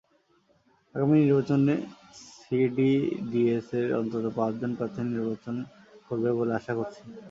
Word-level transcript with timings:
আগামী 0.95 1.15
নির্বাচনে 1.21 1.75
সিডিডিএসের 2.39 3.87
অন্তত 3.99 4.25
পাঁচজন 4.37 4.71
প্রার্থী 4.77 5.01
নির্বাচন 5.09 5.55
করবে 6.07 6.29
বলে 6.37 6.51
আশা 6.59 6.73
করছি। 6.79 7.01